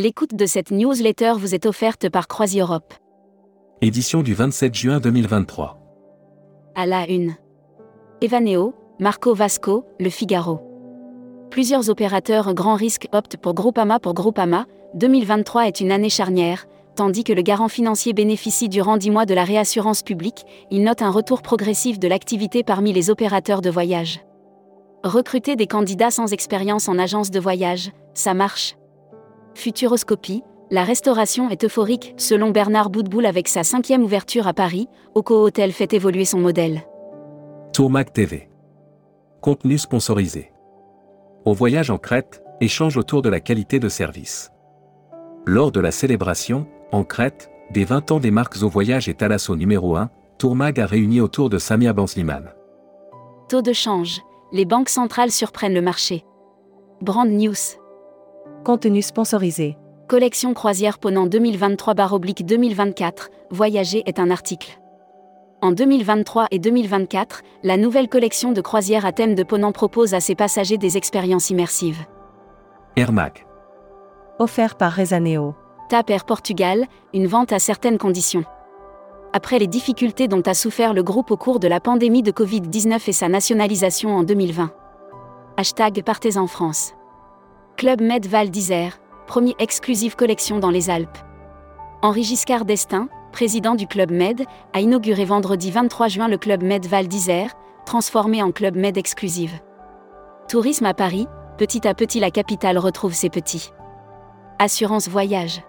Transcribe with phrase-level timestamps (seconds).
[0.00, 2.94] L'écoute de cette newsletter vous est offerte par CroisiEurope.
[3.82, 5.76] Édition du 27 juin 2023.
[6.76, 7.34] À la une.
[8.20, 10.60] Evaneo, Marco Vasco, Le Figaro.
[11.50, 14.66] Plusieurs opérateurs grand risque optent pour Groupama pour Groupama.
[14.94, 19.34] 2023 est une année charnière, tandis que le garant financier bénéficie durant 10 mois de
[19.34, 24.20] la réassurance publique, il note un retour progressif de l'activité parmi les opérateurs de voyage.
[25.02, 28.77] Recruter des candidats sans expérience en agence de voyage, ça marche.
[29.58, 35.42] Futuroscopie, la restauration est euphorique, selon Bernard Boudboul avec sa cinquième ouverture à Paris, Oco
[35.42, 36.82] Hotel fait évoluer son modèle.
[37.72, 38.48] Tourmac TV.
[39.40, 40.52] Contenu sponsorisé.
[41.44, 44.52] Au voyage en Crète, échange autour de la qualité de service.
[45.44, 49.56] Lors de la célébration, en Crète, des 20 ans des marques au voyage et Thalasso
[49.56, 52.52] numéro 1, Tourmag a réuni autour de Samia Bansliman.
[53.48, 54.20] Taux de change,
[54.52, 56.24] les banques centrales surprennent le marché.
[57.00, 57.56] Brand News.
[58.68, 59.78] Contenu sponsorisé.
[60.08, 64.78] Collection croisière Ponant 2023-2024, Voyager est un article.
[65.62, 70.20] En 2023 et 2024, la nouvelle collection de croisières à thème de Ponant propose à
[70.20, 72.04] ses passagers des expériences immersives.
[72.96, 73.46] Air Mag.
[74.38, 75.54] Offert par Rezaneo.
[75.88, 78.44] TAP Air Portugal, une vente à certaines conditions.
[79.32, 83.08] Après les difficultés dont a souffert le groupe au cours de la pandémie de Covid-19
[83.08, 84.70] et sa nationalisation en 2020.
[85.56, 86.92] Hashtag Partez en France.
[87.78, 88.98] Club Med Val d'Isère,
[89.28, 91.16] première exclusive collection dans les Alpes.
[92.02, 96.84] Henri Giscard d'Estaing, président du Club Med, a inauguré vendredi 23 juin le Club Med
[96.86, 97.52] Val d'Isère,
[97.86, 99.52] transformé en Club Med exclusive.
[100.48, 103.70] Tourisme à Paris, petit à petit la capitale retrouve ses petits.
[104.58, 105.62] Assurance voyage.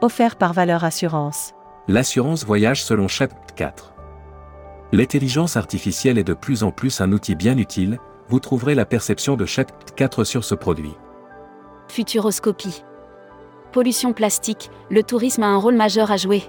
[0.00, 1.52] Offert par Valeur Assurance.
[1.86, 3.94] L'assurance voyage selon chapitre 4.
[4.90, 9.36] L'intelligence artificielle est de plus en plus un outil bien utile, vous trouverez la perception
[9.36, 10.96] de chapitre 4 sur ce produit.
[11.90, 12.84] Futuroscopie.
[13.72, 16.44] Pollution plastique, le tourisme a un rôle majeur à jouer.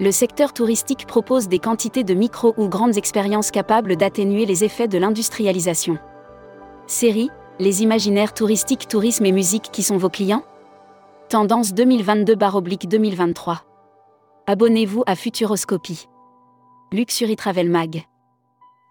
[0.00, 4.88] Le secteur touristique propose des quantités de micro ou grandes expériences capables d'atténuer les effets
[4.88, 5.98] de l'industrialisation.
[6.86, 10.44] Série, les imaginaires touristiques, tourisme et musique qui sont vos clients?
[11.28, 13.58] Tendance 2022-2023.
[14.46, 16.08] Abonnez-vous à Futuroscopie.
[16.92, 18.04] Luxury Travel Mag.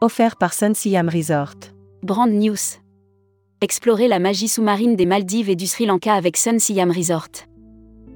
[0.00, 1.54] Offert par Sun Siam Resort.
[2.02, 2.81] Brand News.
[3.62, 7.46] Explorez la magie sous-marine des Maldives et du Sri Lanka avec Sun Siam Resort.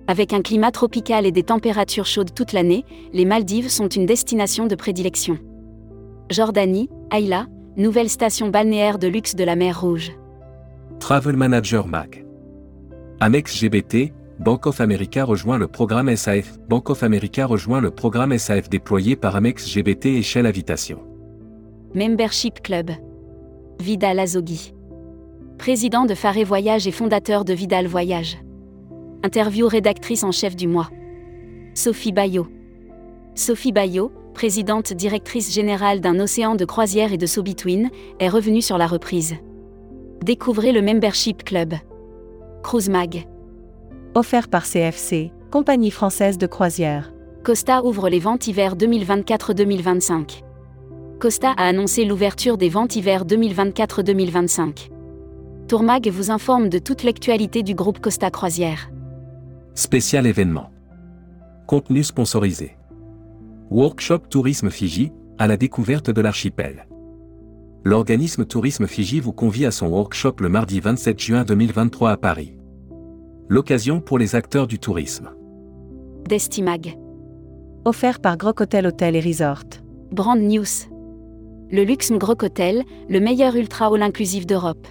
[0.09, 4.67] Avec un climat tropical et des températures chaudes toute l'année, les Maldives sont une destination
[4.67, 5.39] de prédilection.
[6.33, 7.47] Jordanie, Ayla,
[7.77, 10.11] nouvelle station balnéaire de luxe de la mer Rouge.
[10.99, 12.27] Travel Manager Mag.
[13.21, 16.59] Amex GBT, Bank of America rejoint le programme SAF.
[16.69, 20.99] Bank of America rejoint le programme SAF déployé par Amex GBT et Shell Habitation.
[21.95, 22.91] Membership Club.
[23.81, 24.73] Vidal Azogui.
[25.59, 28.39] Président de Faré Voyage et fondateur de Vidal Voyage.
[29.25, 30.91] Interview rédactrice en chef du mois.
[31.75, 32.47] Sophie Bayot.
[33.35, 37.91] Sophie Bayot, présidente directrice générale d'un océan de croisière et de So-Between,
[38.21, 39.35] est revenue sur la reprise.
[40.23, 41.75] Découvrez le Membership Club.
[42.63, 43.27] Cruise Mag.
[44.15, 47.13] Offert par CFC, compagnie française de croisière.
[47.43, 50.43] Costa ouvre les ventes hiver 2024-2025.
[51.19, 54.91] Costa a annoncé l'ouverture des ventes hiver 2024-2025.
[55.69, 58.89] Tourmag vous informe de toute l'actualité du groupe Costa Croisière.
[59.75, 60.71] Spécial événement.
[61.67, 62.77] Contenu sponsorisé.
[63.73, 66.87] Workshop Tourisme Fiji, à la découverte de l'archipel.
[67.83, 72.57] L'organisme Tourisme Fiji vous convie à son workshop le mardi 27 juin 2023 à Paris.
[73.49, 75.31] L'occasion pour les acteurs du tourisme.
[76.29, 76.97] Destimag.
[77.85, 79.65] Offert par Groc Hotel Hotel et Resort.
[80.13, 80.87] Brand News.
[81.73, 84.87] Le luxe Groc Hotel, le meilleur ultra all inclusif d'Europe.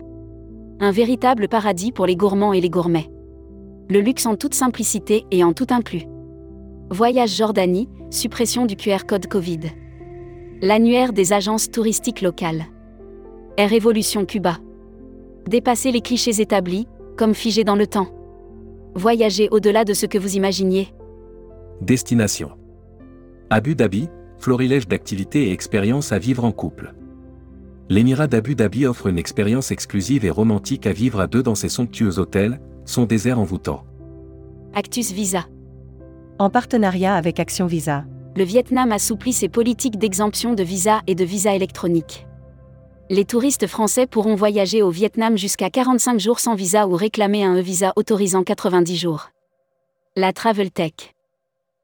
[0.81, 3.09] Un véritable paradis pour les gourmands et les gourmets.
[3.89, 6.03] Le luxe en toute simplicité et en tout inclus.
[6.89, 9.61] Voyage Jordanie, suppression du QR code Covid.
[10.61, 12.65] L'annuaire des agences touristiques locales.
[13.55, 14.57] Air Révolution Cuba.
[15.47, 18.09] Dépasser les clichés établis, comme figés dans le temps.
[18.95, 20.89] Voyager au-delà de ce que vous imaginiez.
[21.79, 22.51] Destination.
[23.49, 26.93] Abu Dhabi, florilège d'activités et expériences à vivre en couple.
[27.87, 31.69] L'émirat d'Abu Dhabi offre une expérience exclusive et romantique à vivre à deux dans ses
[31.69, 33.85] somptueux hôtels, son désert envoûtant.
[34.73, 35.45] Actus Visa.
[36.39, 38.05] En partenariat avec Action Visa.
[38.35, 42.27] Le Vietnam assouplit ses politiques d'exemption de visa et de visa électronique.
[43.11, 47.55] Les touristes français pourront voyager au Vietnam jusqu'à 45 jours sans visa ou réclamer un
[47.55, 49.29] e-visa autorisant 90 jours.
[50.15, 51.13] La Travel Tech.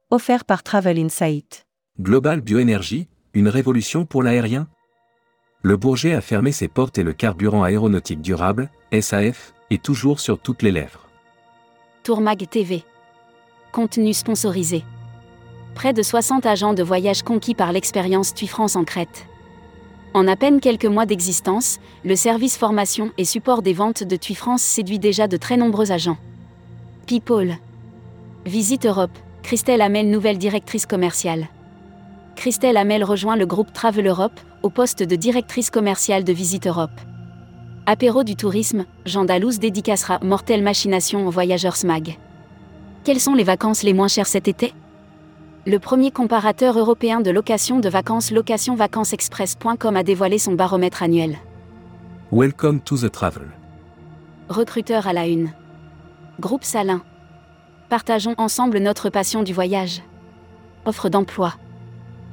[0.09, 1.67] Offert par Travel Insight.
[1.99, 4.67] Global Bioénergie, une révolution pour l'aérien?
[5.63, 8.69] Le Bourget a fermé ses portes et le carburant aéronautique durable,
[8.99, 11.07] SAF, est toujours sur toutes les lèvres.
[12.03, 12.83] Tourmag TV.
[13.71, 14.83] Contenu sponsorisé.
[15.75, 19.27] Près de 60 agents de voyage conquis par l'expérience TUI France en Crète.
[20.15, 24.33] En à peine quelques mois d'existence, le service formation et support des ventes de TUI
[24.33, 26.17] France séduit déjà de très nombreux agents.
[27.05, 27.55] People.
[28.47, 31.47] Visite Europe, Christelle Hamel, nouvelle directrice commerciale.
[32.35, 36.91] Christelle Hamel rejoint le groupe Travel Europe, au poste de directrice commerciale de Visite Europe.
[37.85, 42.17] Apéro du tourisme, Jean Dalouse dédicacera Mortelle Machination aux voyageurs SMAG.
[43.03, 44.73] Quelles sont les vacances les moins chères cet été?
[45.65, 51.37] Le premier comparateur européen de location de vacances locationvacancesexpress.com a dévoilé son baromètre annuel.
[52.31, 53.47] Welcome to the travel.
[54.49, 55.51] Recruteur à la une.
[56.39, 57.01] Groupe Salin.
[57.89, 60.01] Partageons ensemble notre passion du voyage.
[60.85, 61.53] Offre d'emploi.